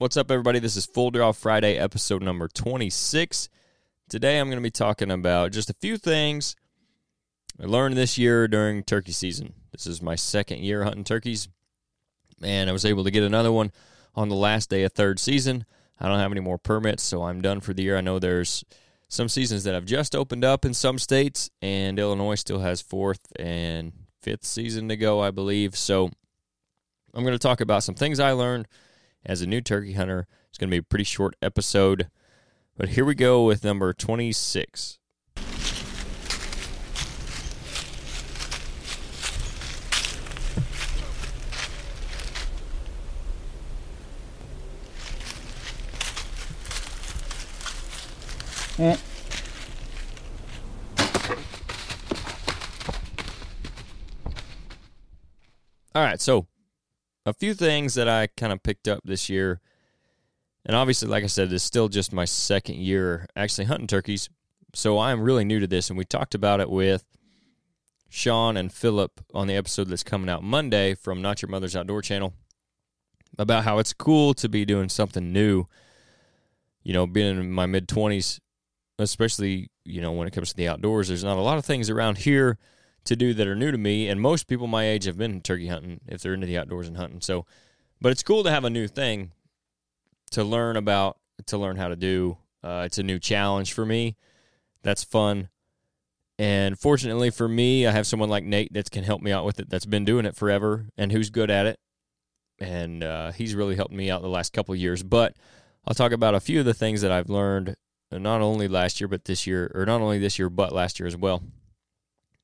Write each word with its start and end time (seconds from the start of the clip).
What's 0.00 0.16
up, 0.16 0.30
everybody? 0.30 0.60
This 0.60 0.78
is 0.78 0.86
Full 0.86 1.10
Draw 1.10 1.32
Friday, 1.32 1.76
episode 1.76 2.22
number 2.22 2.48
26. 2.48 3.50
Today 4.08 4.38
I'm 4.38 4.46
going 4.46 4.56
to 4.56 4.62
be 4.62 4.70
talking 4.70 5.10
about 5.10 5.52
just 5.52 5.68
a 5.68 5.74
few 5.74 5.98
things 5.98 6.56
I 7.62 7.66
learned 7.66 7.98
this 7.98 8.16
year 8.16 8.48
during 8.48 8.82
turkey 8.82 9.12
season. 9.12 9.52
This 9.72 9.86
is 9.86 10.00
my 10.00 10.14
second 10.14 10.60
year 10.60 10.84
hunting 10.84 11.04
turkeys, 11.04 11.50
and 12.42 12.70
I 12.70 12.72
was 12.72 12.86
able 12.86 13.04
to 13.04 13.10
get 13.10 13.24
another 13.24 13.52
one 13.52 13.72
on 14.14 14.30
the 14.30 14.36
last 14.36 14.70
day 14.70 14.84
of 14.84 14.94
third 14.94 15.20
season. 15.20 15.66
I 16.00 16.08
don't 16.08 16.18
have 16.18 16.32
any 16.32 16.40
more 16.40 16.56
permits, 16.56 17.02
so 17.02 17.24
I'm 17.24 17.42
done 17.42 17.60
for 17.60 17.74
the 17.74 17.82
year. 17.82 17.98
I 17.98 18.00
know 18.00 18.18
there's 18.18 18.64
some 19.08 19.28
seasons 19.28 19.64
that 19.64 19.74
have 19.74 19.84
just 19.84 20.16
opened 20.16 20.46
up 20.46 20.64
in 20.64 20.72
some 20.72 20.98
states, 20.98 21.50
and 21.60 21.98
Illinois 21.98 22.36
still 22.36 22.60
has 22.60 22.80
fourth 22.80 23.30
and 23.38 23.92
fifth 24.22 24.46
season 24.46 24.88
to 24.88 24.96
go, 24.96 25.20
I 25.20 25.30
believe. 25.30 25.76
So 25.76 26.08
I'm 27.12 27.22
going 27.22 27.34
to 27.34 27.38
talk 27.38 27.60
about 27.60 27.82
some 27.82 27.96
things 27.96 28.18
I 28.18 28.32
learned 28.32 28.66
as 29.24 29.42
a 29.42 29.46
new 29.46 29.60
turkey 29.60 29.92
hunter. 29.92 30.26
It's 30.48 30.58
going 30.58 30.68
to 30.68 30.74
be 30.74 30.78
a 30.78 30.82
pretty 30.82 31.04
short 31.04 31.36
episode, 31.40 32.10
but 32.76 32.90
here 32.90 33.04
we 33.04 33.14
go 33.14 33.44
with 33.44 33.64
number 33.64 33.92
26. 33.92 34.98
Eh. 48.78 48.96
All 55.94 56.02
right, 56.02 56.20
so 56.20 56.46
a 57.26 57.32
few 57.32 57.54
things 57.54 57.94
that 57.94 58.08
I 58.08 58.28
kind 58.28 58.52
of 58.52 58.62
picked 58.62 58.88
up 58.88 59.00
this 59.04 59.28
year. 59.28 59.60
And 60.64 60.76
obviously, 60.76 61.08
like 61.08 61.24
I 61.24 61.28
said, 61.28 61.52
it's 61.52 61.64
still 61.64 61.88
just 61.88 62.12
my 62.12 62.24
second 62.24 62.76
year 62.76 63.26
actually 63.34 63.64
hunting 63.64 63.86
turkeys. 63.86 64.28
So 64.74 64.98
I'm 64.98 65.22
really 65.22 65.44
new 65.44 65.60
to 65.60 65.66
this. 65.66 65.90
And 65.90 65.98
we 65.98 66.04
talked 66.04 66.34
about 66.34 66.60
it 66.60 66.70
with 66.70 67.04
Sean 68.08 68.56
and 68.56 68.72
Philip 68.72 69.20
on 69.34 69.46
the 69.46 69.54
episode 69.54 69.88
that's 69.88 70.02
coming 70.02 70.28
out 70.28 70.42
Monday 70.42 70.94
from 70.94 71.22
Not 71.22 71.42
Your 71.42 71.48
Mother's 71.48 71.76
Outdoor 71.76 72.02
channel 72.02 72.34
about 73.38 73.64
how 73.64 73.78
it's 73.78 73.92
cool 73.92 74.34
to 74.34 74.48
be 74.48 74.64
doing 74.64 74.88
something 74.88 75.32
new. 75.32 75.66
You 76.82 76.92
know, 76.92 77.06
being 77.06 77.38
in 77.38 77.50
my 77.52 77.66
mid 77.66 77.88
20s, 77.88 78.40
especially, 78.98 79.70
you 79.84 80.00
know, 80.00 80.12
when 80.12 80.26
it 80.26 80.32
comes 80.32 80.50
to 80.50 80.56
the 80.56 80.68
outdoors, 80.68 81.08
there's 81.08 81.24
not 81.24 81.36
a 81.36 81.42
lot 81.42 81.58
of 81.58 81.64
things 81.64 81.90
around 81.90 82.18
here 82.18 82.58
to 83.04 83.16
do 83.16 83.34
that 83.34 83.46
are 83.46 83.54
new 83.54 83.70
to 83.70 83.78
me. 83.78 84.08
And 84.08 84.20
most 84.20 84.46
people 84.46 84.66
my 84.66 84.84
age 84.84 85.04
have 85.04 85.18
been 85.18 85.40
turkey 85.40 85.68
hunting 85.68 86.00
if 86.06 86.20
they're 86.20 86.34
into 86.34 86.46
the 86.46 86.58
outdoors 86.58 86.88
and 86.88 86.96
hunting. 86.96 87.20
So, 87.20 87.46
but 88.00 88.12
it's 88.12 88.22
cool 88.22 88.44
to 88.44 88.50
have 88.50 88.64
a 88.64 88.70
new 88.70 88.88
thing 88.88 89.32
to 90.30 90.44
learn 90.44 90.76
about, 90.76 91.18
to 91.46 91.58
learn 91.58 91.76
how 91.76 91.88
to 91.88 91.96
do. 91.96 92.38
Uh, 92.62 92.82
it's 92.86 92.98
a 92.98 93.02
new 93.02 93.18
challenge 93.18 93.72
for 93.72 93.86
me. 93.86 94.16
That's 94.82 95.04
fun. 95.04 95.48
And 96.38 96.78
fortunately 96.78 97.30
for 97.30 97.48
me, 97.48 97.86
I 97.86 97.90
have 97.90 98.06
someone 98.06 98.30
like 98.30 98.44
Nate 98.44 98.72
that 98.72 98.90
can 98.90 99.04
help 99.04 99.20
me 99.20 99.30
out 99.30 99.44
with 99.44 99.60
it 99.60 99.68
that's 99.68 99.86
been 99.86 100.06
doing 100.06 100.24
it 100.24 100.36
forever 100.36 100.86
and 100.96 101.12
who's 101.12 101.28
good 101.28 101.50
at 101.50 101.66
it. 101.66 101.78
And 102.58 103.02
uh, 103.02 103.32
he's 103.32 103.54
really 103.54 103.76
helped 103.76 103.92
me 103.92 104.10
out 104.10 104.22
the 104.22 104.28
last 104.28 104.52
couple 104.52 104.74
years. 104.74 105.02
But 105.02 105.34
I'll 105.86 105.94
talk 105.94 106.12
about 106.12 106.34
a 106.34 106.40
few 106.40 106.60
of 106.60 106.66
the 106.66 106.74
things 106.74 107.02
that 107.02 107.12
I've 107.12 107.28
learned 107.28 107.76
not 108.10 108.40
only 108.40 108.68
last 108.68 109.00
year, 109.00 109.08
but 109.08 109.24
this 109.24 109.46
year, 109.46 109.70
or 109.74 109.86
not 109.86 110.00
only 110.00 110.18
this 110.18 110.38
year, 110.38 110.50
but 110.50 110.72
last 110.72 110.98
year 110.98 111.06
as 111.06 111.16
well. 111.16 111.42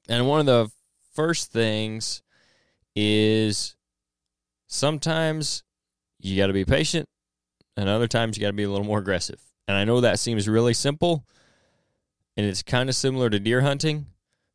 And 0.08 0.26
one 0.28 0.40
of 0.40 0.46
the 0.46 0.70
first 1.14 1.52
things 1.52 2.22
is 2.94 3.76
sometimes 4.66 5.62
you 6.18 6.36
got 6.36 6.46
to 6.46 6.52
be 6.52 6.64
patient, 6.64 7.08
and 7.76 7.88
other 7.88 8.08
times 8.08 8.36
you 8.36 8.40
got 8.40 8.48
to 8.48 8.52
be 8.52 8.62
a 8.62 8.70
little 8.70 8.86
more 8.86 8.98
aggressive. 8.98 9.40
And 9.68 9.76
I 9.76 9.84
know 9.84 10.00
that 10.00 10.18
seems 10.18 10.48
really 10.48 10.74
simple, 10.74 11.26
and 12.36 12.46
it's 12.46 12.62
kind 12.62 12.88
of 12.88 12.94
similar 12.94 13.28
to 13.30 13.40
deer 13.40 13.62
hunting, 13.62 14.06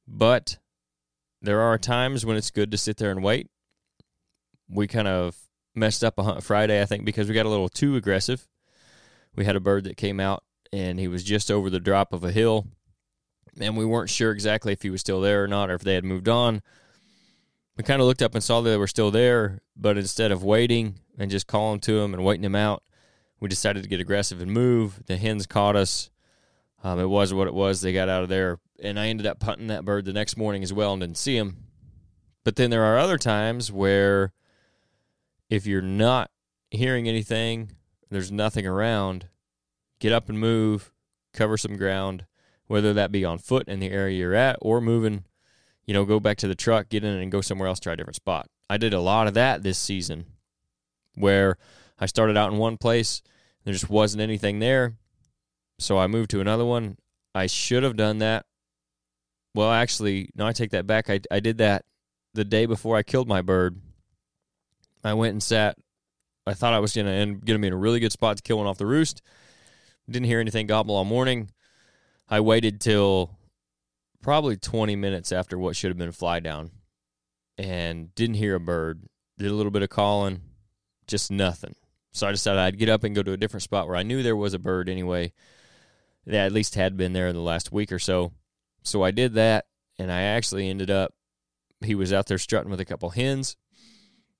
but 0.08 0.58
there 1.42 1.62
are 1.62 1.78
times 1.78 2.26
when 2.26 2.38
it's 2.38 2.52
good 2.52 2.72
to 2.72 2.78
sit 2.78 2.98
there 2.98 3.12
and 3.12 3.24
wait. 3.24 3.50
We 4.70 4.88
kind 4.88 5.08
of 5.08 5.36
messed 5.76 6.04
up 6.04 6.18
a 6.18 6.24
hunt 6.24 6.44
Friday, 6.44 6.82
I 6.82 6.86
think, 6.86 7.04
because 7.04 7.28
we 7.28 7.34
got 7.34 7.46
a 7.46 7.50
little 7.50 7.70
too 7.70 7.96
aggressive. 7.96 8.48
We 9.36 9.46
had 9.46 9.56
a 9.56 9.62
bird 9.62 9.86
that 9.86 9.98
came 9.98 10.20
out 10.20 10.44
and 10.74 11.00
he 11.00 11.08
was 11.08 11.24
just 11.24 11.50
over 11.50 11.70
the 11.70 11.80
drop 11.80 12.14
of 12.14 12.24
a 12.24 12.32
hill 12.32 12.68
and 13.60 13.76
we 13.78 13.86
weren't 13.86 14.10
sure 14.10 14.32
exactly 14.32 14.74
if 14.74 14.82
he 14.82 14.90
was 14.90 15.02
still 15.02 15.22
there 15.22 15.44
or 15.44 15.48
not, 15.48 15.70
or 15.70 15.76
if 15.76 15.84
they 15.84 15.96
had 15.96 16.06
moved 16.06 16.30
on. 16.30 16.62
We 17.78 17.84
kind 17.84 18.02
of 18.02 18.08
looked 18.08 18.22
up 18.22 18.36
and 18.36 18.44
saw 18.44 18.62
that 18.62 18.70
they 18.70 18.78
were 18.78 18.88
still 18.88 19.12
there, 19.12 19.60
but 19.76 19.98
instead 19.98 20.32
of 20.32 20.44
waiting 20.44 20.96
and 21.18 21.32
just 21.32 21.48
calling 21.48 21.80
to 21.82 22.00
him 22.00 22.14
and 22.14 22.24
waiting 22.24 22.44
him 22.44 22.56
out, 22.56 22.84
we 23.40 23.48
decided 23.48 23.84
to 23.84 23.90
get 23.90 24.00
aggressive 24.00 24.42
and 24.42 24.52
move. 24.52 25.06
The 25.08 25.18
hens 25.18 25.48
caught 25.48 25.76
us. 25.76 26.10
Um, 26.84 27.00
it 27.00 27.10
was 27.10 27.34
what 27.34 27.48
it 27.48 27.54
was. 27.54 27.82
They 27.82 27.94
got 27.94 28.10
out 28.10 28.24
of 28.24 28.30
there, 28.30 28.60
and 28.82 29.00
I 29.00 29.08
ended 29.08 29.26
up 29.26 29.40
punting 29.40 29.68
that 29.68 29.86
bird 29.86 30.06
the 30.06 30.14
next 30.14 30.38
morning 30.38 30.64
as 30.64 30.74
well 30.74 30.94
and 30.94 31.02
didn't 31.02 31.18
see 31.18 31.38
him. 31.38 31.58
But 32.44 32.56
then 32.56 32.70
there 32.70 32.84
are 32.84 32.98
other 32.98 33.18
times 33.18 33.72
where 33.72 34.34
if 35.50 35.66
you're 35.66 35.82
not 35.82 36.32
hearing 36.72 37.08
anything, 37.08 37.72
there's 38.10 38.32
nothing 38.32 38.66
around, 38.66 39.28
get 40.00 40.12
up 40.12 40.30
and 40.30 40.40
move, 40.40 40.92
cover 41.34 41.58
some 41.58 41.78
ground, 41.78 42.26
whether 42.72 42.94
that 42.94 43.12
be 43.12 43.26
on 43.26 43.38
foot 43.38 43.68
in 43.68 43.82
the 43.82 43.92
area 43.92 44.18
you're 44.18 44.34
at 44.34 44.58
or 44.62 44.80
moving, 44.80 45.26
you 45.86 45.94
know, 45.94 46.06
go 46.06 46.22
back 46.22 46.38
to 46.38 46.48
the 46.48 46.56
truck, 46.56 46.88
get 46.88 47.04
in 47.04 47.18
and 47.18 47.30
go 47.30 47.42
somewhere 47.42 47.68
else, 47.68 47.82
try 47.82 47.92
a 47.92 47.98
different 47.98 48.16
spot. 48.16 48.48
I 48.70 48.78
did 48.78 48.94
a 48.94 49.02
lot 49.02 49.28
of 49.28 49.34
that 49.34 49.62
this 49.62 49.78
season 49.78 50.26
where 51.16 51.58
I 52.00 52.06
started 52.06 52.38
out 52.38 52.50
in 52.50 52.58
one 52.58 52.78
place, 52.78 53.22
there 53.66 53.74
just 53.74 53.90
wasn't 53.90 54.22
anything 54.22 54.60
there. 54.60 54.94
So 55.80 55.98
I 55.98 56.08
moved 56.08 56.30
to 56.30 56.40
another 56.40 56.64
one. 56.64 56.96
I 57.36 57.48
should 57.48 57.84
have 57.84 57.98
done 57.98 58.20
that. 58.20 58.46
Well, 59.54 59.70
actually, 59.70 60.30
no, 60.34 60.48
I 60.48 60.54
take 60.54 60.72
that 60.72 60.88
back. 60.88 61.10
I, 61.10 61.20
I 61.30 61.42
did 61.42 61.58
that 61.58 61.84
the 62.34 62.46
day 62.46 62.66
before 62.66 62.96
I 62.96 63.04
killed 63.04 63.28
my 63.28 63.42
bird. 63.42 63.82
I 65.04 65.14
went 65.14 65.34
and 65.34 65.44
sat. 65.44 65.78
I 66.48 66.54
thought 66.54 66.74
I 66.74 66.80
was 66.80 66.94
going 66.94 67.08
to 67.08 67.12
end, 67.12 67.46
going 67.46 67.60
to 67.60 67.62
be 67.62 67.68
in 67.68 67.74
a 67.74 67.78
really 67.78 68.00
good 68.00 68.14
spot 68.14 68.38
to 68.38 68.44
kill 68.44 68.60
one 68.60 68.68
off 68.68 68.78
the 68.78 68.86
roost. 68.86 69.22
Didn't 70.10 70.28
hear 70.28 70.40
anything 70.40 70.68
gobble 70.68 70.96
all 70.96 71.04
morning. 71.04 71.50
I 72.32 72.40
waited 72.40 72.80
till 72.80 73.38
probably 74.22 74.56
20 74.56 74.96
minutes 74.96 75.34
after 75.34 75.58
what 75.58 75.76
should 75.76 75.90
have 75.90 75.98
been 75.98 76.14
fly 76.14 76.40
down 76.40 76.72
and 77.58 78.16
didn't 78.16 78.38
hear 78.38 78.56
a 78.56 78.60
bird. 78.60 79.04
Did 79.38 79.52
a 79.52 79.54
little 79.54 79.72
bit 79.72 79.82
of 79.82 79.90
calling, 79.90 80.40
just 81.08 81.30
nothing. 81.30 81.76
So 82.14 82.28
I 82.28 82.32
decided 82.32 82.62
I'd 82.62 82.80
get 82.80 82.88
up 82.88 83.04
and 83.04 83.14
go 83.14 83.22
to 83.22 83.34
a 83.34 83.38
different 83.38 83.64
spot 83.64 83.86
where 83.86 83.98
I 83.98 84.04
knew 84.04 84.24
there 84.24 84.38
was 84.38 84.54
a 84.54 84.60
bird 84.60 84.88
anyway 84.88 85.34
that 86.26 86.46
at 86.46 86.52
least 86.54 86.76
had 86.76 86.96
been 86.96 87.12
there 87.12 87.28
in 87.28 87.36
the 87.36 87.42
last 87.42 87.74
week 87.74 87.92
or 87.92 88.00
so. 88.00 88.32
So 88.82 89.04
I 89.04 89.12
did 89.12 89.34
that, 89.34 89.66
and 90.00 90.10
I 90.10 90.22
actually 90.22 90.70
ended 90.70 90.90
up, 90.90 91.14
he 91.82 91.96
was 91.96 92.14
out 92.14 92.28
there 92.28 92.38
strutting 92.38 92.72
with 92.72 92.80
a 92.80 92.86
couple 92.86 93.10
hens. 93.10 93.58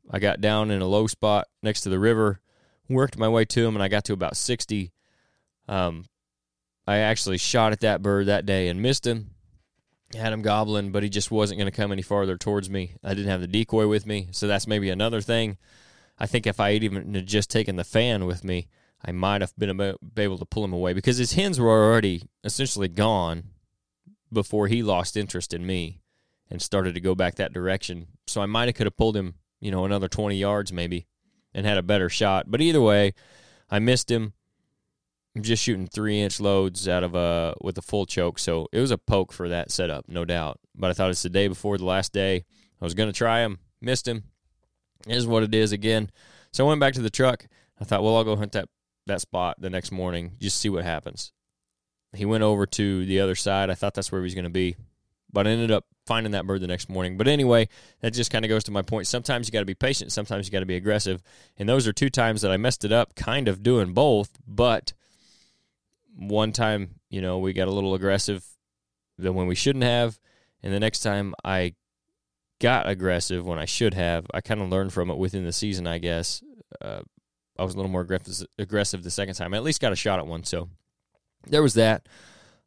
I 0.10 0.20
got 0.20 0.40
down 0.40 0.72
in 0.72 0.82
a 0.82 0.88
low 0.88 1.08
spot 1.08 1.48
next 1.62 1.82
to 1.82 1.90
the 1.90 2.00
river, 2.00 2.40
worked 2.88 3.18
my 3.18 3.28
way 3.28 3.44
to 3.46 3.68
him, 3.68 3.76
and 3.76 3.84
I 3.84 3.90
got 3.90 4.06
to 4.06 4.14
about 4.14 4.38
60. 4.38 4.94
Um, 5.68 6.06
I 6.92 6.98
actually 6.98 7.38
shot 7.38 7.72
at 7.72 7.80
that 7.80 8.02
bird 8.02 8.26
that 8.26 8.46
day 8.46 8.68
and 8.68 8.82
missed 8.82 9.08
him. 9.08 9.32
Had 10.14 10.34
him 10.34 10.42
gobbling, 10.42 10.92
but 10.92 11.04
he 11.04 11.10
just 11.10 11.32
wasn't 11.32 11.58
going 11.58 11.72
to 11.72 11.76
come 11.76 11.92
any 11.92 12.02
farther 12.02 12.38
towards 12.38 12.70
me. 12.70 12.96
I 13.02 13.14
didn't 13.14 13.32
have 13.32 13.40
the 13.40 13.48
decoy 13.48 13.88
with 13.88 14.06
me, 14.06 14.28
so 14.32 14.46
that's 14.46 14.68
maybe 14.68 14.90
another 14.90 15.22
thing. 15.22 15.58
I 16.20 16.26
think 16.28 16.46
if 16.46 16.60
I 16.60 16.74
had 16.74 16.84
even 16.84 17.26
just 17.26 17.50
taken 17.50 17.78
the 17.78 17.86
fan 17.86 18.26
with 18.26 18.44
me, 18.44 18.68
I 19.04 19.14
might 19.14 19.42
have 19.42 19.54
been 19.58 19.96
able 20.18 20.38
to 20.38 20.46
pull 20.46 20.66
him 20.66 20.74
away 20.74 20.92
because 20.94 21.18
his 21.18 21.34
hens 21.34 21.60
were 21.60 21.70
already 21.70 22.24
essentially 22.44 22.90
gone 22.90 23.46
before 24.32 24.68
he 24.68 24.84
lost 24.84 25.16
interest 25.16 25.54
in 25.54 25.66
me 25.66 26.02
and 26.50 26.62
started 26.62 26.94
to 26.96 27.02
go 27.02 27.16
back 27.16 27.36
that 27.36 27.54
direction. 27.54 28.08
So 28.28 28.42
I 28.42 28.46
might 28.48 28.68
have 28.68 28.76
could 28.76 28.86
have 28.86 28.98
pulled 28.98 29.16
him, 29.16 29.36
you 29.62 29.72
know, 29.72 29.86
another 29.86 30.10
20 30.10 30.36
yards 30.36 30.74
maybe 30.74 31.08
and 31.54 31.66
had 31.66 31.78
a 31.78 31.84
better 31.84 32.10
shot. 32.10 32.52
But 32.52 32.62
either 32.62 32.82
way, 32.82 33.14
I 33.70 33.80
missed 33.80 34.12
him. 34.12 34.34
I'm 35.36 35.44
just 35.44 35.64
shooting 35.64 35.88
three 35.88 36.20
inch 36.20 36.40
loads 36.40 36.88
out 36.88 37.04
of 37.04 37.16
a 37.16 37.56
with 37.62 37.78
a 37.78 37.82
full 37.82 38.06
choke, 38.06 38.38
so 38.38 38.68
it 38.72 38.80
was 38.80 38.92
a 38.92 38.98
poke 38.98 39.32
for 39.32 39.48
that 39.50 39.72
setup, 39.72 40.06
no 40.10 40.26
doubt. 40.26 40.60
But 40.76 40.90
I 40.90 40.94
thought 40.94 41.10
it's 41.10 41.24
the 41.24 41.30
day 41.30 41.48
before 41.48 41.78
the 41.78 41.86
last 41.86 42.12
day. 42.12 42.44
I 42.82 42.86
was 42.86 42.94
gonna 42.94 43.14
try 43.14 43.42
him, 43.42 43.60
missed 43.80 44.08
him. 44.08 44.24
It 45.08 45.16
is 45.16 45.28
what 45.28 45.44
it 45.44 45.56
is 45.56 45.72
again. 45.72 46.12
So 46.52 46.66
I 46.66 46.70
went 46.70 46.82
back 46.82 46.94
to 46.94 47.02
the 47.02 47.10
truck. 47.10 47.48
I 47.80 47.86
thought, 47.86 48.04
well, 48.04 48.18
I'll 48.18 48.24
go 48.24 48.36
hunt 48.36 48.52
that 48.52 48.68
that 49.08 49.22
spot 49.22 49.60
the 49.60 49.70
next 49.70 49.92
morning, 49.92 50.34
just 50.40 50.60
see 50.60 50.70
what 50.70 50.84
happens. 50.84 51.32
He 52.14 52.26
went 52.26 52.44
over 52.44 52.66
to 52.66 53.06
the 53.06 53.22
other 53.22 53.36
side. 53.36 53.70
I 53.70 53.76
thought 53.76 53.94
that's 53.94 54.12
where 54.12 54.22
he 54.22 54.26
was 54.26 54.36
gonna 54.36 54.50
be, 54.50 54.76
but 55.32 55.48
I 55.48 55.52
ended 55.52 55.72
up 55.72 55.86
finding 56.06 56.32
that 56.32 56.46
bird 56.46 56.60
the 56.60 56.68
next 56.68 56.90
morning. 56.90 57.18
But 57.18 57.30
anyway, 57.30 57.70
that 58.02 58.12
just 58.12 58.32
kind 58.32 58.44
of 58.44 58.50
goes 58.50 58.66
to 58.66 58.72
my 58.72 58.82
point. 58.82 59.08
Sometimes 59.08 59.48
you 59.48 59.54
got 59.54 59.60
to 59.60 59.66
be 59.66 59.76
patient. 59.76 60.12
Sometimes 60.12 60.46
you 60.46 60.52
got 60.52 60.60
to 60.60 60.66
be 60.66 60.76
aggressive. 60.76 61.22
And 61.58 61.70
those 61.70 61.88
are 61.88 61.94
two 61.94 62.10
times 62.10 62.42
that 62.42 62.52
I 62.52 62.58
messed 62.58 62.84
it 62.84 62.92
up, 62.92 63.16
kind 63.16 63.48
of 63.48 63.64
doing 63.64 63.94
both, 63.94 64.32
but 64.46 64.94
one 66.22 66.52
time, 66.52 66.96
you 67.10 67.22
know, 67.22 67.40
we 67.40 67.52
got 67.52 67.68
a 67.68 67.72
little 67.72 67.96
aggressive 67.96 68.46
than 69.18 69.34
when 69.34 69.48
we 69.48 69.56
shouldn't 69.56 69.84
have, 69.84 70.20
and 70.62 70.74
the 70.74 70.80
next 70.80 71.00
time 71.00 71.34
I 71.44 71.74
got 72.60 72.88
aggressive 72.88 73.46
when 73.46 73.58
I 73.58 73.66
should 73.66 73.96
have. 73.96 74.28
I 74.34 74.40
kind 74.40 74.62
of 74.62 74.70
learned 74.70 74.94
from 74.94 75.10
it 75.10 75.18
within 75.18 75.44
the 75.44 75.52
season, 75.52 75.88
I 75.88 75.98
guess. 75.98 76.44
Uh, 76.80 77.02
I 77.58 77.64
was 77.64 77.74
a 77.74 77.78
little 77.78 77.92
more 77.92 78.02
aggressive, 78.02 79.04
the 79.04 79.12
second 79.12 79.36
time. 79.36 79.54
I 79.54 79.58
at 79.58 79.64
least 79.64 79.82
got 79.82 79.92
a 79.92 79.96
shot 79.96 80.20
at 80.20 80.28
one. 80.28 80.44
So 80.44 80.70
there 81.48 81.64
was 81.64 81.74
that. 81.74 82.08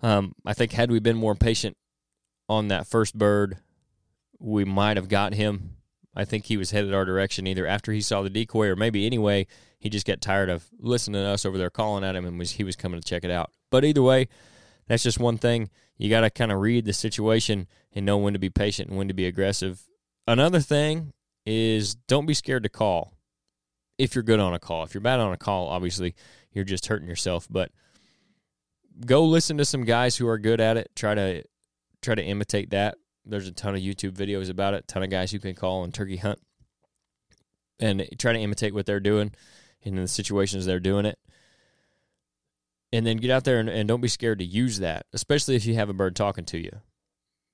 Um, 0.03 0.35
I 0.45 0.53
think 0.53 0.73
had 0.73 0.91
we 0.91 0.99
been 0.99 1.17
more 1.17 1.35
patient 1.35 1.77
on 2.49 2.69
that 2.69 2.87
first 2.87 3.17
bird, 3.17 3.59
we 4.39 4.65
might 4.65 4.97
have 4.97 5.09
got 5.09 5.33
him. 5.33 5.77
I 6.17 6.25
think 6.25 6.47
he 6.47 6.57
was 6.57 6.71
headed 6.71 6.95
our 6.95 7.05
direction 7.05 7.47
either 7.47 7.67
after 7.67 7.93
he 7.93 8.01
saw 8.01 8.23
the 8.23 8.31
decoy 8.31 8.69
or 8.69 8.77
maybe 8.77 9.07
anyway 9.07 9.47
he 9.85 9.91
just 9.91 10.07
got 10.07 10.23
tired 10.23 10.49
of 10.49 10.65
listening 10.79 11.23
to 11.23 11.29
us 11.29 11.45
over 11.45 11.59
there 11.59 11.69
calling 11.69 12.05
at 12.05 12.17
him 12.17 12.25
and 12.25 12.39
was 12.39 12.53
he 12.53 12.65
was 12.65 12.75
coming 12.75 12.99
to 12.99 13.07
check 13.07 13.23
it 13.23 13.31
out. 13.31 13.51
But 13.71 13.85
either 13.85 14.03
way, 14.03 14.29
that's 14.87 15.03
just 15.03 15.19
one 15.19 15.37
thing. 15.37 15.69
You 15.99 16.09
got 16.09 16.23
to 16.23 16.31
kind 16.31 16.51
of 16.51 16.61
read 16.61 16.87
the 16.87 16.95
situation 16.95 17.67
and 17.93 18.07
know 18.07 18.17
when 18.17 18.33
to 18.33 18.39
be 18.39 18.49
patient 18.49 18.89
and 18.89 18.97
when 18.97 19.09
to 19.09 19.15
be 19.15 19.27
aggressive. 19.27 19.83
Another 20.27 20.61
thing 20.61 21.13
is 21.45 21.95
don't 21.95 22.25
be 22.25 22.33
scared 22.33 22.63
to 22.63 22.71
call 22.71 23.13
if 23.99 24.15
you're 24.15 24.25
good 24.25 24.41
on 24.41 24.55
a 24.55 24.59
call. 24.59 24.85
If 24.85 24.95
you're 24.95 25.03
bad 25.03 25.21
on 25.21 25.35
a 25.35 25.37
call, 25.37 25.69
obviously 25.69 26.15
you're 26.51 26.65
just 26.65 26.87
hurting 26.87 27.07
yourself. 27.07 27.47
But 27.51 27.71
go 29.05 29.25
listen 29.25 29.59
to 29.59 29.67
some 29.67 29.85
guys 29.85 30.17
who 30.17 30.27
are 30.29 30.39
good 30.39 30.63
at 30.63 30.79
it. 30.79 30.91
Try 30.97 31.15
to 31.15 31.45
try 32.01 32.15
to 32.15 32.25
imitate 32.25 32.71
that. 32.71 32.97
There's 33.27 33.49
a 33.49 33.53
ton 33.53 33.75
of 33.75 33.81
YouTube 33.81 34.13
videos 34.13 34.51
about 34.51 34.75
it. 34.75 34.87
Ton 34.87 35.03
of 35.03 35.11
guys 35.11 35.33
you 35.33 35.41
can 35.41 35.55
call 35.55 35.85
and 35.85 35.93
turkey 35.93 36.17
hunt, 36.17 36.39
and 37.81 38.07
try 38.19 38.33
to 38.33 38.39
imitate 38.39 38.75
what 38.75 38.87
they're 38.87 39.01
doing 39.01 39.33
in 39.83 39.97
the 39.97 40.09
situations 40.09 40.67
they're 40.67 40.81
doing 40.81 41.07
it. 41.07 41.19
And 42.93 43.07
then 43.07 43.17
get 43.17 43.31
out 43.31 43.45
there 43.45 43.59
and, 43.59 43.69
and 43.69 43.89
don't 43.89 44.01
be 44.01 44.09
scared 44.09 44.39
to 44.39 44.45
use 44.45 44.79
that, 44.79 45.07
especially 45.13 45.57
if 45.57 45.67
you 45.67 45.75
have 45.75 45.89
a 45.89 45.95
bird 45.95 46.15
talking 46.15 46.45
to 46.47 46.59
you. 46.59 46.71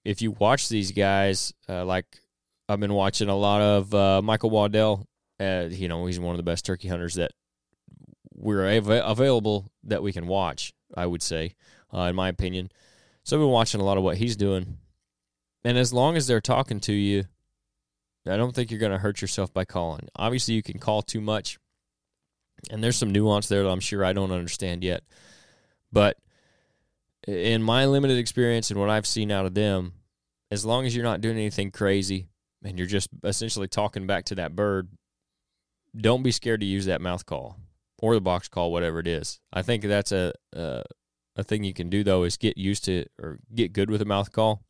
If 0.05 0.21
you 0.21 0.33
watch 0.33 0.69
these 0.69 0.93
guys, 0.93 1.55
uh, 1.69 1.85
like 1.85 2.05
I've 2.69 2.81
been 2.81 2.95
watching 2.95 3.29
a 3.29 3.37
lot 3.37 3.63
of 3.63 3.95
uh, 3.95 4.23
Michael 4.23 4.51
Waddell. 4.51 5.07
Uh, 5.39 5.69
you 5.71 5.89
know, 5.89 6.05
he's 6.07 6.21
one 6.21 6.35
of 6.35 6.37
the 6.37 6.43
best 6.43 6.67
turkey 6.67 6.89
hunters 6.89 7.15
that 7.15 7.33
we're 8.35 8.67
av- 8.77 8.89
available 8.89 9.71
that 9.85 10.03
we 10.03 10.13
can 10.13 10.27
watch. 10.27 10.73
I 10.95 11.07
would 11.07 11.23
say, 11.23 11.55
uh, 11.95 12.03
in 12.03 12.17
my 12.17 12.29
opinion. 12.29 12.71
So 13.23 13.37
I've 13.37 13.41
been 13.41 13.49
watching 13.51 13.81
a 13.81 13.85
lot 13.85 13.97
of 13.97 14.03
what 14.03 14.17
he's 14.17 14.37
doing, 14.37 14.79
and 15.65 15.79
as 15.79 15.93
long 15.93 16.17
as 16.17 16.27
they're 16.27 16.41
talking 16.41 16.81
to 16.81 16.93
you, 16.93 17.25
I 18.27 18.37
don't 18.37 18.55
think 18.55 18.71
you're 18.71 18.81
going 18.81 18.93
to 18.93 18.99
hurt 18.99 19.21
yourself 19.21 19.53
by 19.53 19.65
calling. 19.65 20.09
Obviously, 20.17 20.55
you 20.55 20.63
can 20.63 20.79
call 20.79 21.03
too 21.03 21.21
much, 21.21 21.59
and 22.71 22.83
there's 22.83 22.97
some 22.97 23.13
nuance 23.13 23.49
there 23.49 23.63
that 23.63 23.71
I'm 23.71 23.81
sure 23.81 24.05
I 24.05 24.13
don't 24.13 24.33
understand 24.33 24.85
yet. 24.85 25.03
But 25.93 26.19
in 27.27 27.63
my 27.63 27.87
limited 27.87 28.19
experience 28.19 28.71
and 28.71 28.79
what 28.79 28.91
I've 28.91 29.07
seen 29.07 29.31
out 29.31 29.47
of 29.47 29.55
them, 29.55 29.95
as 30.51 30.65
long 30.65 30.87
as 30.87 30.95
you're 30.95 31.05
not 31.05 31.21
doing 31.21 31.37
anything 31.37 31.71
crazy 31.71 32.29
and 32.63 32.79
you're 32.79 32.87
just 32.87 33.09
essentially 33.25 33.69
talking 33.69 34.07
back 34.07 34.27
to 34.27 34.35
that 34.37 34.55
bird, 34.55 34.89
don't 35.97 36.23
be 36.23 36.31
scared 36.31 36.61
to 36.61 36.67
use 36.67 36.87
that 36.87 37.01
mouth 37.01 37.27
call 37.27 37.57
or 37.99 38.15
the 38.15 38.21
box 38.21 38.49
call, 38.49 38.73
whatever 38.73 39.01
it 39.01 39.07
is. 39.07 39.41
I 39.53 39.63
think 39.63 39.83
that's 39.85 40.13
a 40.13 40.33
a 41.37 41.45
thing 41.45 41.65
you 41.65 41.73
can 41.73 41.89
do 41.89 42.05
though 42.05 42.25
is 42.25 42.37
get 42.37 42.59
used 42.59 42.85
to 42.85 43.07
or 43.19 43.39
get 43.55 43.73
good 43.73 43.91
with 43.91 44.03
a 44.03 44.05
mouth 44.05 44.33
call, 44.33 44.63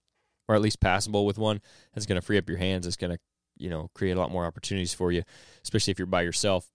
or 0.50 0.56
at 0.56 0.60
least 0.60 0.80
passable 0.80 1.24
with 1.24 1.38
one. 1.38 1.60
That's 1.94 2.06
going 2.06 2.20
to 2.20 2.26
free 2.26 2.36
up 2.36 2.48
your 2.48 2.58
hands. 2.58 2.84
It's 2.84 2.96
going 2.96 3.12
to 3.12 3.18
you 3.56 3.70
know 3.70 3.88
create 3.94 4.16
a 4.16 4.18
lot 4.18 4.32
more 4.32 4.44
opportunities 4.44 4.92
for 4.92 5.12
you, 5.12 5.22
especially 5.62 5.92
if 5.92 5.98
you're 5.98 6.06
by 6.06 6.22
yourself. 6.22 6.68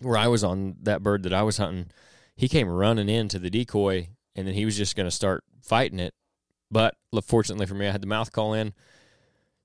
Where 0.00 0.16
I 0.16 0.26
was 0.26 0.42
on 0.42 0.76
that 0.82 1.02
bird 1.02 1.22
that 1.22 1.32
I 1.32 1.42
was 1.42 1.58
hunting, 1.58 1.92
he 2.36 2.48
came 2.48 2.68
running 2.68 3.08
into 3.08 3.38
the 3.38 3.50
decoy, 3.50 4.08
and 4.34 4.46
then 4.46 4.54
he 4.54 4.64
was 4.64 4.76
just 4.76 4.96
going 4.96 5.06
to 5.06 5.14
start 5.14 5.44
fighting 5.62 6.00
it. 6.00 6.12
But 6.72 6.96
fortunately 7.22 7.66
for 7.66 7.74
me, 7.74 7.86
I 7.86 7.92
had 7.92 8.02
the 8.02 8.08
mouth 8.08 8.32
call 8.32 8.52
in. 8.52 8.74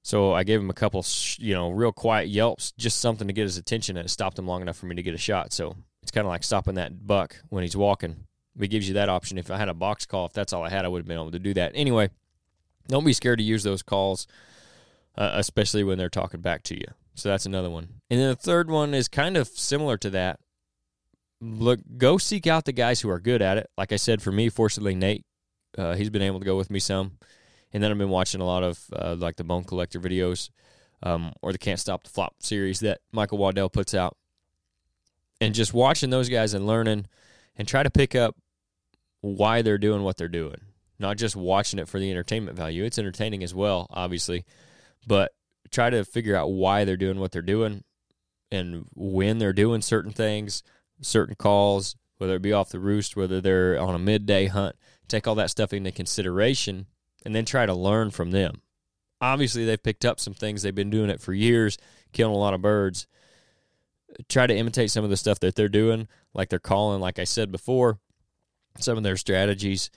So 0.03 0.33
I 0.33 0.43
gave 0.43 0.59
him 0.59 0.69
a 0.69 0.73
couple, 0.73 1.03
you 1.37 1.53
know, 1.53 1.71
real 1.71 1.91
quiet 1.91 2.27
yelps, 2.27 2.73
just 2.77 2.99
something 2.99 3.27
to 3.27 3.33
get 3.33 3.43
his 3.43 3.57
attention, 3.57 3.97
and 3.97 4.05
it 4.05 4.09
stopped 4.09 4.37
him 4.37 4.47
long 4.47 4.61
enough 4.61 4.77
for 4.77 4.85
me 4.85 4.95
to 4.95 5.03
get 5.03 5.13
a 5.13 5.17
shot. 5.17 5.53
So 5.53 5.75
it's 6.01 6.11
kind 6.11 6.25
of 6.25 6.29
like 6.29 6.43
stopping 6.43 6.75
that 6.75 7.07
buck 7.07 7.37
when 7.49 7.63
he's 7.63 7.77
walking. 7.77 8.27
It 8.59 8.67
gives 8.67 8.87
you 8.87 8.95
that 8.95 9.09
option. 9.09 9.37
If 9.37 9.49
I 9.49 9.57
had 9.57 9.69
a 9.69 9.73
box 9.73 10.05
call, 10.05 10.25
if 10.25 10.33
that's 10.33 10.53
all 10.53 10.63
I 10.63 10.69
had, 10.69 10.85
I 10.85 10.89
would 10.89 10.99
have 10.99 11.07
been 11.07 11.17
able 11.17 11.31
to 11.31 11.39
do 11.39 11.53
that. 11.55 11.71
Anyway, 11.73 12.09
don't 12.87 13.05
be 13.05 13.13
scared 13.13 13.39
to 13.39 13.43
use 13.43 13.63
those 13.63 13.83
calls, 13.83 14.27
uh, 15.17 15.31
especially 15.33 15.83
when 15.83 15.97
they're 15.97 16.09
talking 16.09 16.41
back 16.41 16.63
to 16.63 16.75
you. 16.75 16.85
So 17.15 17.29
that's 17.29 17.45
another 17.45 17.69
one. 17.69 17.89
And 18.09 18.19
then 18.19 18.29
the 18.29 18.35
third 18.35 18.69
one 18.69 18.93
is 18.93 19.07
kind 19.07 19.37
of 19.37 19.47
similar 19.47 19.97
to 19.97 20.09
that. 20.11 20.39
Look, 21.41 21.79
go 21.97 22.17
seek 22.17 22.47
out 22.47 22.65
the 22.65 22.71
guys 22.71 23.01
who 23.01 23.09
are 23.09 23.19
good 23.19 23.41
at 23.41 23.57
it. 23.57 23.69
Like 23.77 23.91
I 23.91 23.97
said, 23.97 24.21
for 24.21 24.31
me, 24.31 24.49
fortunately, 24.49 24.95
Nate, 24.95 25.25
uh, 25.77 25.95
he's 25.95 26.09
been 26.09 26.21
able 26.21 26.39
to 26.39 26.45
go 26.45 26.55
with 26.55 26.69
me 26.69 26.79
some. 26.79 27.17
And 27.71 27.83
then 27.83 27.91
I've 27.91 27.97
been 27.97 28.09
watching 28.09 28.41
a 28.41 28.45
lot 28.45 28.63
of 28.63 28.79
uh, 28.93 29.15
like 29.17 29.35
the 29.35 29.43
Bone 29.43 29.63
Collector 29.63 29.99
videos 29.99 30.49
um, 31.01 31.33
or 31.41 31.51
the 31.51 31.57
Can't 31.57 31.79
Stop 31.79 32.03
the 32.03 32.09
Flop 32.09 32.35
series 32.39 32.79
that 32.81 33.01
Michael 33.11 33.37
Waddell 33.37 33.69
puts 33.69 33.93
out 33.93 34.15
and 35.41 35.53
just 35.53 35.73
watching 35.73 36.09
those 36.09 36.29
guys 36.29 36.53
and 36.53 36.65
learning 36.65 37.07
and 37.57 37.67
try 37.67 37.83
to 37.83 37.89
pick 37.89 38.15
up 38.15 38.35
why 39.21 39.61
they're 39.61 39.77
doing 39.77 40.03
what 40.03 40.17
they're 40.17 40.27
doing. 40.27 40.61
Not 41.03 41.17
just 41.17 41.35
watching 41.35 41.77
it 41.77 41.87
for 41.87 41.99
the 41.99 42.09
entertainment 42.09 42.57
value. 42.57 42.83
It's 42.83 42.97
entertaining 42.97 43.43
as 43.43 43.53
well, 43.53 43.87
obviously, 43.91 44.45
but 45.05 45.33
try 45.69 45.91
to 45.91 46.03
figure 46.03 46.35
out 46.35 46.51
why 46.51 46.83
they're 46.83 46.97
doing 46.97 47.19
what 47.19 47.31
they're 47.31 47.43
doing 47.43 47.83
and 48.51 48.85
when 48.95 49.37
they're 49.37 49.53
doing 49.53 49.81
certain 49.81 50.11
things, 50.11 50.63
certain 51.01 51.35
calls, 51.35 51.95
whether 52.17 52.35
it 52.35 52.41
be 52.41 52.53
off 52.53 52.69
the 52.69 52.79
roost, 52.79 53.15
whether 53.15 53.39
they're 53.39 53.79
on 53.79 53.93
a 53.93 53.99
midday 53.99 54.47
hunt. 54.47 54.75
Take 55.07 55.27
all 55.27 55.35
that 55.35 55.51
stuff 55.51 55.73
into 55.73 55.91
consideration 55.91 56.87
and 57.25 57.35
then 57.35 57.45
try 57.45 57.65
to 57.65 57.73
learn 57.73 58.09
from 58.09 58.31
them. 58.31 58.61
Obviously, 59.21 59.65
they've 59.65 59.81
picked 59.81 60.05
up 60.05 60.19
some 60.19 60.33
things. 60.33 60.63
They've 60.63 60.73
been 60.73 60.89
doing 60.89 61.09
it 61.09 61.21
for 61.21 61.33
years, 61.33 61.77
killing 62.11 62.35
a 62.35 62.39
lot 62.39 62.55
of 62.55 62.61
birds 62.61 63.07
try 64.29 64.47
to 64.47 64.55
imitate 64.55 64.91
some 64.91 65.03
of 65.03 65.09
the 65.09 65.17
stuff 65.17 65.39
that 65.39 65.55
they're 65.55 65.69
doing, 65.69 66.07
like 66.33 66.49
they're 66.49 66.59
calling, 66.59 67.01
like 67.01 67.19
I 67.19 67.23
said 67.23 67.51
before, 67.51 67.99
some 68.79 68.97
of 68.97 69.03
their 69.03 69.17
strategies, 69.17 69.89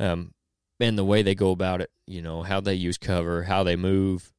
um, 0.00 0.32
and 0.80 0.98
the 0.98 1.04
way 1.04 1.22
they 1.22 1.34
go 1.36 1.52
about 1.52 1.80
it. 1.80 1.90
You 2.06 2.22
know 2.22 2.42
how 2.42 2.60
they 2.60 2.74
use 2.74 2.98
cover, 2.98 3.44
how 3.44 3.62
they 3.62 3.76
move, 3.76 4.32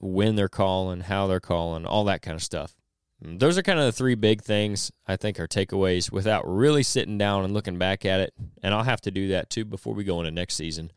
when 0.00 0.34
they're 0.34 0.48
calling, 0.48 1.00
how 1.02 1.26
they're 1.26 1.40
calling, 1.40 1.86
all 1.86 2.04
that 2.04 2.22
kind 2.22 2.34
of 2.34 2.42
stuff. 2.42 2.74
Those 3.20 3.56
are 3.56 3.62
kind 3.62 3.78
of 3.78 3.86
the 3.86 3.92
three 3.92 4.14
big 4.14 4.42
things 4.42 4.92
I 5.06 5.16
think 5.16 5.40
are 5.40 5.48
takeaways 5.48 6.12
without 6.12 6.46
really 6.46 6.82
sitting 6.82 7.16
down 7.16 7.44
and 7.44 7.54
looking 7.54 7.78
back 7.78 8.04
at 8.04 8.20
it. 8.20 8.34
And 8.62 8.74
I'll 8.74 8.82
have 8.82 9.00
to 9.02 9.10
do 9.10 9.28
that 9.28 9.48
too 9.48 9.64
before 9.64 9.94
we 9.94 10.04
go 10.04 10.20
into 10.20 10.30
next 10.30 10.54
season. 10.54 10.92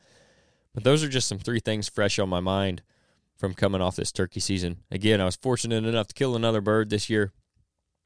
But 0.73 0.83
those 0.83 1.01
are 1.03 1.07
just 1.07 1.27
some 1.29 1.39
three 1.39 1.61
things 1.61 1.87
fresh 1.87 2.19
on 2.19 2.27
my 2.27 2.41
mind 2.41 2.81
from 3.37 3.53
coming 3.53 3.81
off 3.81 3.95
this 3.95 4.11
turkey 4.11 4.41
season. 4.41 4.83
Again, 4.91 5.21
I 5.21 5.25
was 5.25 5.37
fortunate 5.37 5.85
enough 5.85 6.07
to 6.07 6.13
kill 6.13 6.35
another 6.35 6.59
bird 6.59 6.89
this 6.89 7.09
year. 7.09 7.31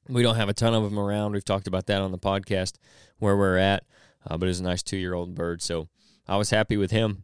We 0.08 0.22
don't 0.22 0.36
have 0.36 0.50
a 0.50 0.54
ton 0.54 0.76
of 0.76 0.84
them 0.84 1.00
around. 1.00 1.32
We've 1.32 1.44
talked 1.44 1.68
about 1.68 1.88
that 1.88 2.02
on 2.02 2.12
the 2.12 2.20
podcast 2.20 2.74
where 3.18 3.36
we're 3.36 3.58
at, 3.58 3.84
uh, 4.28 4.38
but 4.38 4.50
it's 4.50 4.60
a 4.60 4.64
nice 4.64 4.84
two 4.84 4.98
year 4.98 5.14
old 5.14 5.36
bird. 5.36 5.62
So 5.62 5.88
I 6.28 6.38
was 6.38 6.50
happy 6.50 6.78
with 6.78 6.92
him. 6.92 7.24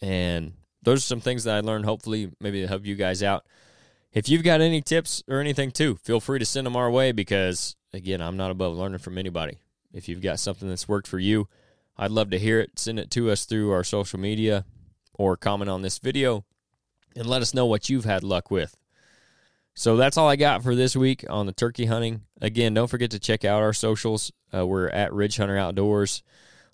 And 0.00 0.52
those 0.82 0.98
are 0.98 1.06
some 1.06 1.20
things 1.20 1.44
that 1.44 1.56
I 1.56 1.60
learned, 1.60 1.84
hopefully, 1.84 2.30
maybe 2.40 2.60
to 2.60 2.68
help 2.68 2.84
you 2.84 2.94
guys 2.94 3.22
out. 3.22 3.44
If 4.12 4.28
you've 4.28 4.44
got 4.44 4.60
any 4.60 4.80
tips 4.80 5.22
or 5.28 5.40
anything 5.40 5.70
too, 5.70 5.96
feel 5.96 6.20
free 6.20 6.38
to 6.38 6.46
send 6.46 6.66
them 6.66 6.76
our 6.76 6.90
way 6.90 7.12
because, 7.12 7.76
again, 7.92 8.20
I'm 8.20 8.36
not 8.36 8.50
above 8.50 8.76
learning 8.76 8.98
from 8.98 9.18
anybody. 9.18 9.58
If 9.92 10.08
you've 10.08 10.22
got 10.22 10.40
something 10.40 10.68
that's 10.68 10.88
worked 10.88 11.08
for 11.08 11.18
you, 11.18 11.48
I'd 11.98 12.10
love 12.10 12.30
to 12.30 12.38
hear 12.38 12.60
it. 12.60 12.78
Send 12.78 12.98
it 12.98 13.10
to 13.12 13.30
us 13.30 13.44
through 13.44 13.72
our 13.72 13.84
social 13.84 14.18
media 14.18 14.64
or 15.14 15.36
comment 15.36 15.70
on 15.70 15.82
this 15.82 15.98
video 15.98 16.44
and 17.14 17.26
let 17.26 17.42
us 17.42 17.54
know 17.54 17.66
what 17.66 17.88
you've 17.88 18.04
had 18.04 18.22
luck 18.22 18.50
with. 18.50 18.76
So 19.78 19.96
that's 19.96 20.16
all 20.16 20.26
I 20.26 20.36
got 20.36 20.62
for 20.62 20.74
this 20.74 20.96
week 20.96 21.26
on 21.28 21.44
the 21.44 21.52
turkey 21.52 21.84
hunting. 21.84 22.22
Again, 22.40 22.72
don't 22.72 22.88
forget 22.88 23.10
to 23.10 23.18
check 23.18 23.44
out 23.44 23.60
our 23.60 23.74
socials. 23.74 24.32
Uh, 24.52 24.66
we're 24.66 24.88
at 24.88 25.12
Ridge 25.12 25.36
Hunter 25.36 25.58
Outdoors 25.58 26.22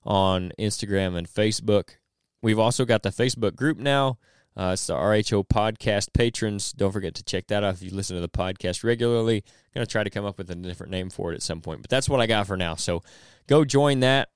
on 0.05 0.53
Instagram 0.57 1.17
and 1.17 1.29
Facebook. 1.29 1.97
We've 2.43 2.61
also 2.61 2.85
got 2.85 3.03
the 3.03 3.11
Facebook 3.11 3.57
group 3.57 3.77
now. 3.77 4.19
Uh, 4.57 4.71
it's 4.75 4.87
the 4.87 4.95
RHO 4.95 5.49
Podcast 5.49 6.13
Patrons. 6.13 6.73
Don't 6.73 6.93
forget 6.93 7.17
to 7.17 7.25
check 7.25 7.49
that 7.49 7.65
out 7.65 7.75
if 7.75 7.83
you 7.83 7.91
listen 7.91 8.15
to 8.15 8.21
the 8.21 8.29
podcast 8.29 8.85
regularly. 8.85 9.39
I'm 9.39 9.75
going 9.75 9.87
to 9.87 9.91
try 9.91 10.05
to 10.05 10.11
come 10.11 10.25
up 10.25 10.39
with 10.39 10.49
a 10.53 10.55
different 10.55 10.93
name 10.93 11.11
for 11.11 11.33
it 11.33 11.35
at 11.35 11.43
some 11.43 11.61
point, 11.61 11.83
but 11.83 11.91
that's 11.91 12.09
what 12.09 12.21
I 12.21 12.27
got 12.29 12.47
for 12.47 12.57
now. 12.57 12.77
So 12.77 13.03
go 13.49 13.65
join 13.65 13.99
that. 14.01 14.29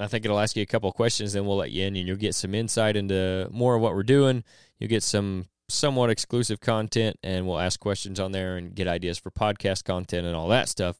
I 0.00 0.06
think 0.06 0.24
it'll 0.24 0.40
ask 0.40 0.56
you 0.56 0.62
a 0.62 0.66
couple 0.66 0.90
questions, 0.92 1.34
then 1.34 1.44
we'll 1.44 1.56
let 1.56 1.70
you 1.70 1.84
in, 1.84 1.96
and 1.96 2.08
you'll 2.08 2.16
get 2.16 2.34
some 2.34 2.54
insight 2.54 2.96
into 2.96 3.48
more 3.50 3.74
of 3.74 3.82
what 3.82 3.94
we're 3.94 4.04
doing. 4.04 4.42
You'll 4.78 4.88
get 4.88 5.02
some 5.02 5.46
somewhat 5.68 6.10
exclusive 6.10 6.60
content, 6.60 7.18
and 7.22 7.46
we'll 7.46 7.58
ask 7.58 7.80
questions 7.80 8.20
on 8.20 8.32
there 8.32 8.56
and 8.56 8.74
get 8.74 8.86
ideas 8.86 9.18
for 9.18 9.30
podcast 9.30 9.84
content 9.84 10.26
and 10.26 10.36
all 10.36 10.48
that 10.48 10.68
stuff 10.68 10.96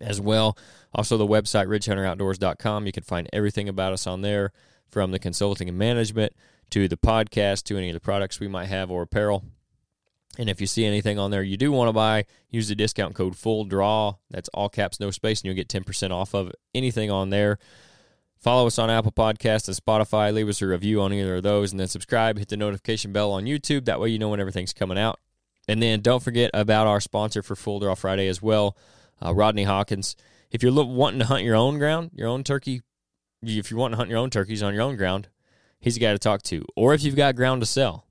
as 0.00 0.20
well. 0.20 0.56
Also, 0.94 1.16
the 1.16 1.26
website, 1.26 1.66
ridgehunteroutdoors.com. 1.66 2.86
You 2.86 2.92
can 2.92 3.02
find 3.02 3.28
everything 3.32 3.68
about 3.68 3.92
us 3.92 4.06
on 4.06 4.22
there 4.22 4.52
from 4.88 5.10
the 5.10 5.18
consulting 5.18 5.68
and 5.68 5.78
management 5.78 6.32
to 6.70 6.88
the 6.88 6.96
podcast 6.96 7.64
to 7.64 7.76
any 7.76 7.90
of 7.90 7.94
the 7.94 8.00
products 8.00 8.40
we 8.40 8.48
might 8.48 8.66
have 8.66 8.90
or 8.90 9.02
apparel. 9.02 9.44
And 10.38 10.50
if 10.50 10.60
you 10.60 10.66
see 10.66 10.84
anything 10.84 11.18
on 11.18 11.30
there 11.30 11.42
you 11.42 11.56
do 11.56 11.72
want 11.72 11.88
to 11.88 11.92
buy, 11.92 12.26
use 12.50 12.68
the 12.68 12.74
discount 12.74 13.14
code 13.14 13.36
Full 13.36 13.64
Draw. 13.64 14.14
That's 14.30 14.50
all 14.50 14.68
caps, 14.68 15.00
no 15.00 15.10
space, 15.10 15.40
and 15.40 15.46
you'll 15.46 15.56
get 15.56 15.68
10% 15.68 16.10
off 16.10 16.34
of 16.34 16.52
anything 16.74 17.10
on 17.10 17.30
there. 17.30 17.58
Follow 18.38 18.66
us 18.66 18.78
on 18.78 18.90
Apple 18.90 19.12
Podcasts 19.12 19.66
and 19.66 19.76
Spotify. 19.76 20.32
Leave 20.32 20.48
us 20.48 20.62
a 20.62 20.66
review 20.66 21.00
on 21.00 21.12
either 21.12 21.36
of 21.36 21.42
those, 21.42 21.72
and 21.72 21.80
then 21.80 21.88
subscribe. 21.88 22.38
Hit 22.38 22.48
the 22.48 22.56
notification 22.56 23.12
bell 23.12 23.32
on 23.32 23.44
YouTube. 23.44 23.86
That 23.86 24.00
way, 24.00 24.10
you 24.10 24.18
know 24.18 24.28
when 24.28 24.40
everything's 24.40 24.72
coming 24.72 24.98
out. 24.98 25.18
And 25.66 25.82
then 25.82 26.00
don't 26.00 26.22
forget 26.22 26.50
about 26.54 26.86
our 26.86 27.00
sponsor 27.00 27.42
for 27.42 27.56
Full 27.56 27.80
Draw 27.80 27.94
Friday 27.96 28.28
as 28.28 28.40
well. 28.40 28.76
uh, 29.24 29.34
Rodney 29.34 29.64
Hawkins. 29.64 30.16
If 30.50 30.62
you're 30.62 30.72
wanting 30.72 31.20
to 31.20 31.26
hunt 31.26 31.44
your 31.44 31.56
own 31.56 31.78
ground, 31.78 32.10
your 32.14 32.28
own 32.28 32.44
turkey, 32.44 32.82
if 33.42 33.70
you 33.70 33.76
want 33.76 33.92
to 33.92 33.96
hunt 33.96 34.10
your 34.10 34.18
own 34.18 34.30
turkeys 34.30 34.62
on 34.62 34.74
your 34.74 34.82
own 34.82 34.96
ground, 34.96 35.28
he's 35.80 35.96
a 35.96 36.00
guy 36.00 36.12
to 36.12 36.18
talk 36.18 36.42
to. 36.44 36.64
Or 36.76 36.94
if 36.94 37.02
you've 37.02 37.16
got 37.16 37.36
ground 37.36 37.62
to 37.62 37.66
sell, 37.66 38.05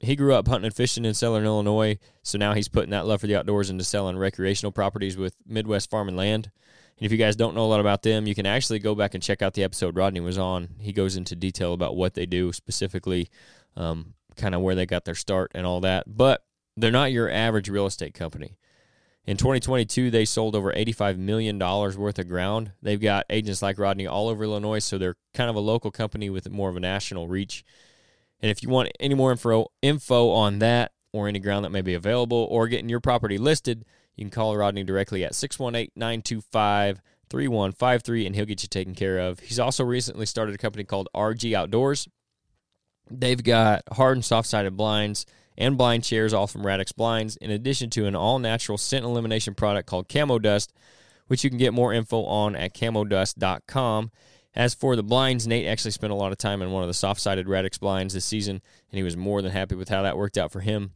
he 0.00 0.16
grew 0.16 0.34
up 0.34 0.48
hunting 0.48 0.66
and 0.66 0.74
fishing 0.74 1.04
in 1.04 1.14
Southern 1.14 1.44
Illinois, 1.44 1.98
so 2.22 2.38
now 2.38 2.54
he's 2.54 2.68
putting 2.68 2.90
that 2.90 3.06
love 3.06 3.20
for 3.20 3.26
the 3.26 3.36
outdoors 3.36 3.68
into 3.70 3.84
selling 3.84 4.16
recreational 4.16 4.72
properties 4.72 5.16
with 5.16 5.36
Midwest 5.46 5.90
Farm 5.90 6.08
and 6.08 6.16
Land. 6.16 6.50
And 6.98 7.06
if 7.06 7.12
you 7.12 7.18
guys 7.18 7.36
don't 7.36 7.54
know 7.54 7.64
a 7.64 7.68
lot 7.68 7.80
about 7.80 8.02
them, 8.02 8.26
you 8.26 8.34
can 8.34 8.46
actually 8.46 8.78
go 8.78 8.94
back 8.94 9.14
and 9.14 9.22
check 9.22 9.42
out 9.42 9.54
the 9.54 9.62
episode 9.62 9.96
Rodney 9.96 10.20
was 10.20 10.38
on. 10.38 10.70
He 10.80 10.92
goes 10.92 11.16
into 11.16 11.36
detail 11.36 11.74
about 11.74 11.96
what 11.96 12.14
they 12.14 12.26
do, 12.26 12.52
specifically, 12.52 13.28
um, 13.76 14.14
kind 14.36 14.54
of 14.54 14.62
where 14.62 14.74
they 14.74 14.86
got 14.86 15.04
their 15.04 15.14
start 15.14 15.52
and 15.54 15.66
all 15.66 15.80
that. 15.80 16.04
But 16.06 16.44
they're 16.76 16.90
not 16.90 17.12
your 17.12 17.30
average 17.30 17.68
real 17.68 17.86
estate 17.86 18.14
company. 18.14 18.56
In 19.26 19.36
2022, 19.36 20.10
they 20.10 20.24
sold 20.24 20.56
over 20.56 20.72
$85 20.72 21.18
million 21.18 21.58
worth 21.58 22.18
of 22.18 22.28
ground. 22.28 22.72
They've 22.82 23.00
got 23.00 23.26
agents 23.28 23.60
like 23.60 23.78
Rodney 23.78 24.06
all 24.06 24.28
over 24.28 24.44
Illinois, 24.44 24.78
so 24.78 24.96
they're 24.96 25.16
kind 25.34 25.50
of 25.50 25.56
a 25.56 25.60
local 25.60 25.90
company 25.90 26.30
with 26.30 26.50
more 26.50 26.70
of 26.70 26.76
a 26.76 26.80
national 26.80 27.28
reach. 27.28 27.64
And 28.42 28.50
if 28.50 28.62
you 28.62 28.68
want 28.68 28.90
any 28.98 29.14
more 29.14 29.30
info, 29.30 29.66
info 29.82 30.30
on 30.30 30.58
that 30.60 30.92
or 31.12 31.28
any 31.28 31.38
ground 31.38 31.64
that 31.64 31.70
may 31.70 31.82
be 31.82 31.94
available 31.94 32.46
or 32.50 32.68
getting 32.68 32.88
your 32.88 33.00
property 33.00 33.38
listed, 33.38 33.84
you 34.16 34.24
can 34.24 34.30
call 34.30 34.56
Rodney 34.56 34.84
directly 34.84 35.24
at 35.24 35.34
618 35.34 35.92
925 35.96 37.00
3153 37.28 38.26
and 38.26 38.34
he'll 38.34 38.44
get 38.44 38.62
you 38.62 38.68
taken 38.68 38.94
care 38.94 39.18
of. 39.18 39.40
He's 39.40 39.58
also 39.58 39.84
recently 39.84 40.26
started 40.26 40.54
a 40.54 40.58
company 40.58 40.84
called 40.84 41.08
RG 41.14 41.54
Outdoors. 41.54 42.08
They've 43.10 43.42
got 43.42 43.82
hard 43.92 44.16
and 44.16 44.24
soft 44.24 44.48
sided 44.48 44.76
blinds 44.76 45.26
and 45.56 45.76
blind 45.76 46.04
chairs, 46.04 46.32
all 46.32 46.46
from 46.46 46.66
Radix 46.66 46.92
Blinds, 46.92 47.36
in 47.36 47.50
addition 47.50 47.90
to 47.90 48.06
an 48.06 48.16
all 48.16 48.38
natural 48.38 48.78
scent 48.78 49.04
elimination 49.04 49.54
product 49.54 49.88
called 49.88 50.08
Camo 50.08 50.38
Dust, 50.38 50.72
which 51.26 51.44
you 51.44 51.50
can 51.50 51.58
get 51.58 51.74
more 51.74 51.92
info 51.92 52.24
on 52.24 52.56
at 52.56 52.74
camodust.com. 52.74 54.10
As 54.54 54.74
for 54.74 54.96
the 54.96 55.02
blinds, 55.02 55.46
Nate 55.46 55.66
actually 55.66 55.92
spent 55.92 56.12
a 56.12 56.16
lot 56.16 56.32
of 56.32 56.38
time 56.38 56.60
in 56.60 56.72
one 56.72 56.82
of 56.82 56.88
the 56.88 56.94
soft 56.94 57.20
sided 57.20 57.46
Radix 57.46 57.78
blinds 57.78 58.14
this 58.14 58.24
season, 58.24 58.60
and 58.90 58.96
he 58.96 59.02
was 59.02 59.16
more 59.16 59.42
than 59.42 59.52
happy 59.52 59.76
with 59.76 59.88
how 59.88 60.02
that 60.02 60.16
worked 60.16 60.36
out 60.36 60.50
for 60.50 60.60
him. 60.60 60.92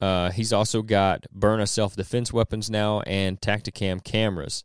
Uh, 0.00 0.30
he's 0.30 0.52
also 0.52 0.82
got 0.82 1.24
Byrna 1.36 1.68
self 1.68 1.96
defense 1.96 2.32
weapons 2.32 2.68
now 2.68 3.00
and 3.00 3.40
Tactacam 3.40 4.02
cameras. 4.02 4.64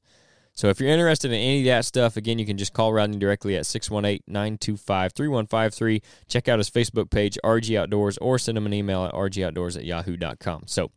So 0.53 0.67
if 0.67 0.79
you're 0.79 0.89
interested 0.89 1.31
in 1.31 1.37
any 1.37 1.59
of 1.59 1.65
that 1.65 1.85
stuff, 1.85 2.17
again, 2.17 2.37
you 2.37 2.45
can 2.45 2.57
just 2.57 2.73
call 2.73 2.91
Rodney 2.91 3.17
directly 3.17 3.55
at 3.55 3.65
618 3.65 4.23
925 4.27 5.13
3153. 5.13 6.01
Check 6.27 6.49
out 6.49 6.59
his 6.59 6.69
Facebook 6.69 7.09
page, 7.09 7.37
RG 7.43 7.77
Outdoors, 7.79 8.17
or 8.17 8.37
send 8.37 8.57
him 8.57 8.65
an 8.65 8.73
email 8.73 9.05
at 9.05 9.13
rgoutdoors 9.13 9.77
at 9.77 9.85
yahoo.com. 9.85 10.63
So 10.65 10.91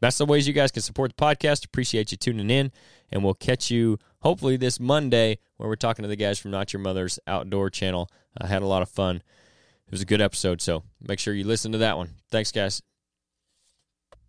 that's 0.00 0.18
the 0.18 0.26
ways 0.26 0.46
you 0.46 0.54
guys 0.54 0.70
can 0.70 0.82
support 0.82 1.16
the 1.16 1.22
podcast. 1.22 1.64
Appreciate 1.64 2.12
you 2.12 2.18
tuning 2.18 2.50
in, 2.50 2.72
and 3.10 3.24
we'll 3.24 3.34
catch 3.34 3.70
you 3.70 3.98
hopefully 4.20 4.56
this 4.56 4.78
Monday 4.78 5.38
where 5.56 5.68
we're 5.68 5.76
talking 5.76 6.02
to 6.02 6.08
the 6.08 6.16
guys 6.16 6.38
from 6.38 6.50
Not 6.50 6.72
Your 6.72 6.80
Mother's 6.80 7.18
Outdoor 7.26 7.70
channel. 7.70 8.10
I 8.40 8.46
had 8.46 8.62
a 8.62 8.66
lot 8.66 8.82
of 8.82 8.88
fun. 8.88 9.16
It 9.16 9.92
was 9.92 10.02
a 10.02 10.06
good 10.06 10.20
episode, 10.20 10.60
so 10.60 10.82
make 11.00 11.18
sure 11.18 11.34
you 11.34 11.44
listen 11.44 11.72
to 11.72 11.78
that 11.78 11.96
one. 11.96 12.10
Thanks, 12.30 12.52
guys. 12.52 12.82